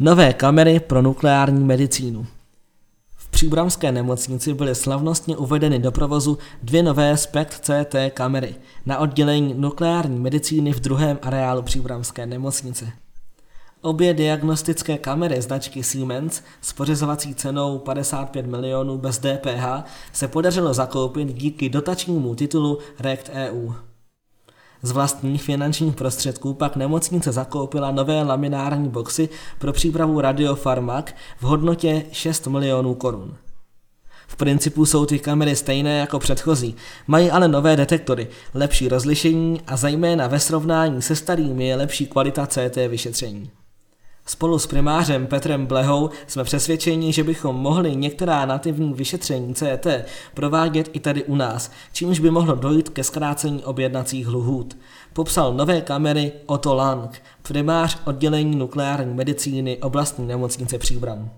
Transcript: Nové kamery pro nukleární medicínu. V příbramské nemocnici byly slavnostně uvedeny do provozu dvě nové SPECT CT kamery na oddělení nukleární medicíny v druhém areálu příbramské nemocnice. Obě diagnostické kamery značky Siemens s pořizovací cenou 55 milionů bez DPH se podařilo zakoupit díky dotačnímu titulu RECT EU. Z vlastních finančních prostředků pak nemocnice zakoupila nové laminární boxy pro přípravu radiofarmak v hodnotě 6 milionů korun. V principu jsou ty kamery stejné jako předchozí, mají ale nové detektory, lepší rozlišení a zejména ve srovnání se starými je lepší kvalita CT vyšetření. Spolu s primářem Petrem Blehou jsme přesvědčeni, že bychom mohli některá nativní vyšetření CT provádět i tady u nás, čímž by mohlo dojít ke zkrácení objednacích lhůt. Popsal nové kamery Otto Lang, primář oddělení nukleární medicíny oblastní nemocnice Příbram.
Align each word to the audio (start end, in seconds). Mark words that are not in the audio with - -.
Nové 0.00 0.32
kamery 0.32 0.80
pro 0.80 1.02
nukleární 1.02 1.64
medicínu. 1.64 2.26
V 3.16 3.28
příbramské 3.28 3.92
nemocnici 3.92 4.54
byly 4.54 4.74
slavnostně 4.74 5.36
uvedeny 5.36 5.78
do 5.78 5.92
provozu 5.92 6.38
dvě 6.62 6.82
nové 6.82 7.16
SPECT 7.16 7.64
CT 7.64 7.94
kamery 8.14 8.54
na 8.86 8.98
oddělení 8.98 9.54
nukleární 9.54 10.18
medicíny 10.18 10.72
v 10.72 10.80
druhém 10.80 11.18
areálu 11.22 11.62
příbramské 11.62 12.26
nemocnice. 12.26 12.92
Obě 13.80 14.14
diagnostické 14.14 14.98
kamery 14.98 15.42
značky 15.42 15.82
Siemens 15.82 16.42
s 16.60 16.72
pořizovací 16.72 17.34
cenou 17.34 17.78
55 17.78 18.46
milionů 18.46 18.98
bez 18.98 19.18
DPH 19.18 19.84
se 20.12 20.28
podařilo 20.28 20.74
zakoupit 20.74 21.28
díky 21.28 21.68
dotačnímu 21.68 22.34
titulu 22.34 22.78
RECT 22.98 23.30
EU. 23.32 23.72
Z 24.82 24.90
vlastních 24.90 25.42
finančních 25.42 25.96
prostředků 25.96 26.54
pak 26.54 26.76
nemocnice 26.76 27.32
zakoupila 27.32 27.90
nové 27.90 28.22
laminární 28.22 28.88
boxy 28.88 29.28
pro 29.58 29.72
přípravu 29.72 30.20
radiofarmak 30.20 31.14
v 31.40 31.42
hodnotě 31.42 32.04
6 32.12 32.46
milionů 32.46 32.94
korun. 32.94 33.36
V 34.26 34.36
principu 34.36 34.86
jsou 34.86 35.06
ty 35.06 35.18
kamery 35.18 35.56
stejné 35.56 35.98
jako 35.98 36.18
předchozí, 36.18 36.76
mají 37.06 37.30
ale 37.30 37.48
nové 37.48 37.76
detektory, 37.76 38.28
lepší 38.54 38.88
rozlišení 38.88 39.60
a 39.66 39.76
zejména 39.76 40.26
ve 40.26 40.40
srovnání 40.40 41.02
se 41.02 41.16
starými 41.16 41.68
je 41.68 41.76
lepší 41.76 42.06
kvalita 42.06 42.46
CT 42.46 42.76
vyšetření. 42.88 43.50
Spolu 44.28 44.58
s 44.58 44.66
primářem 44.66 45.26
Petrem 45.26 45.66
Blehou 45.66 46.10
jsme 46.26 46.44
přesvědčeni, 46.44 47.12
že 47.12 47.24
bychom 47.24 47.56
mohli 47.56 47.96
některá 47.96 48.46
nativní 48.46 48.94
vyšetření 48.94 49.54
CT 49.54 49.86
provádět 50.34 50.90
i 50.92 51.00
tady 51.00 51.24
u 51.24 51.36
nás, 51.36 51.70
čímž 51.92 52.18
by 52.18 52.30
mohlo 52.30 52.54
dojít 52.54 52.88
ke 52.88 53.04
zkrácení 53.04 53.64
objednacích 53.64 54.28
lhůt. 54.28 54.76
Popsal 55.12 55.54
nové 55.54 55.80
kamery 55.80 56.32
Otto 56.46 56.74
Lang, 56.74 57.22
primář 57.42 57.98
oddělení 58.04 58.56
nukleární 58.56 59.14
medicíny 59.14 59.78
oblastní 59.78 60.26
nemocnice 60.26 60.78
Příbram. 60.78 61.30